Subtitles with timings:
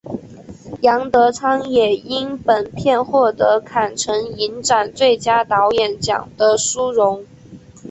[0.81, 7.23] 杨德昌也因本片获得坎城影展最佳导演奖的殊荣。